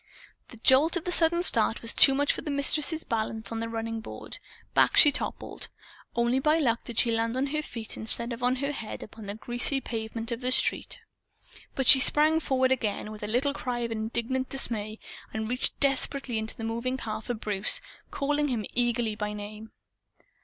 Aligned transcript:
The 0.47 0.57
jolt 0.57 0.95
of 0.97 1.03
the 1.05 1.11
sudden 1.11 1.43
start 1.43 1.83
was 1.83 1.93
too 1.93 2.15
much 2.15 2.33
for 2.33 2.41
the 2.41 2.49
Mistress's 2.49 3.03
balance 3.03 3.51
on 3.51 3.59
the 3.59 3.69
running 3.69 4.01
board. 4.01 4.39
Back 4.73 4.97
she 4.97 5.11
toppled. 5.11 5.67
Only 6.15 6.39
by 6.39 6.57
luck 6.57 6.83
did 6.85 6.97
she 6.97 7.11
land 7.11 7.37
on 7.37 7.45
her 7.53 7.61
feet 7.61 7.95
instead 7.97 8.33
of 8.33 8.39
her 8.39 8.71
head, 8.71 9.03
upon 9.03 9.27
the 9.27 9.35
greasy 9.35 9.79
pavement 9.79 10.31
of 10.31 10.41
the 10.41 10.51
street. 10.51 11.01
But 11.75 11.85
she 11.85 11.99
sprang 11.99 12.39
forward 12.39 12.71
again, 12.71 13.11
with 13.11 13.21
a 13.21 13.27
little 13.27 13.53
cry 13.53 13.81
of 13.81 13.91
indignant 13.91 14.49
dismay, 14.49 14.97
and 15.35 15.47
reached 15.47 15.79
desperately 15.79 16.39
into 16.39 16.55
the 16.57 16.63
moving 16.63 16.97
car 16.97 17.21
for 17.21 17.35
Bruce, 17.35 17.79
calling 18.09 18.47
him 18.47 18.65
eagerly 18.73 19.13
by 19.15 19.33
name. 19.33 19.69